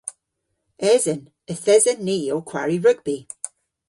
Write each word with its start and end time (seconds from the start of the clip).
Esen. 0.93 1.21
Yth 1.51 1.69
esen 1.75 1.99
ni 2.05 2.17
ow 2.35 2.41
kwari 2.49 2.77
rugbi. 2.85 3.15